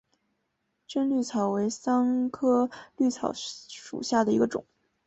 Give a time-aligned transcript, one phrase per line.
[0.87, 4.65] 滇葎草为桑科葎草属下的一个种。